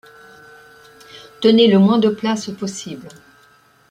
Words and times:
Tenez 1.41 1.67
le 1.67 1.77
moins 1.77 1.99
de 1.99 2.09
place 2.09 2.49
possible. 2.49 3.07